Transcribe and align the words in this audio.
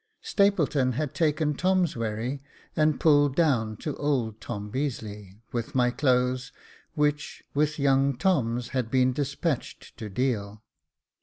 Stapleton 0.23 0.93
had 0.93 1.13
taken 1.13 1.53
Tom's 1.53 1.95
wherry 1.95 2.41
and 2.75 2.99
pulled 2.99 3.35
down 3.35 3.77
to 3.77 3.95
old 3.97 4.41
Tom 4.41 4.71
Beazeley, 4.71 5.35
with 5.51 5.75
my 5.75 5.91
clothes, 5.91 6.51
which, 6.95 7.43
with 7.53 7.77
young 7.77 8.17
Tom's, 8.17 8.69
had 8.69 8.89
been 8.89 9.13
despatched 9.13 9.95
to 9.97 10.09
Deal. 10.09 10.63